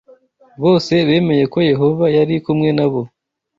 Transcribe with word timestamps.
bose 0.63 0.93
bemeye 1.07 1.43
ko 1.53 1.57
Yehova 1.71 2.05
yari 2.17 2.35
kumwe 2.45 2.69
na 2.77 2.87
bo 2.91 3.01